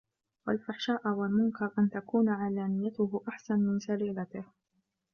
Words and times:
وَالْفَحْشَاءَ 0.47 1.07
وَالْمُنْكَرَ 1.07 1.71
أَنْ 1.79 1.89
تَكُونَ 1.89 2.29
عَلَانِيَتُهُ 2.29 3.23
أَحْسَنَ 3.27 3.55
مِنْ 3.59 3.79
سَرِيرَتِهِ 3.79 4.43